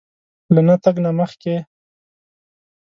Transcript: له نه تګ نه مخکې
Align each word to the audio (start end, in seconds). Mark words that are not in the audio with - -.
له 0.53 0.61
نه 0.67 0.75
تګ 0.83 0.95
نه 1.05 1.11
مخکې 1.19 1.55